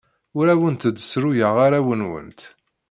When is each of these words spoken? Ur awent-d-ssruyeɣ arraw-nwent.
Ur 0.37 0.47
awent-d-ssruyeɣ 0.53 1.55
arraw-nwent. 1.65 2.41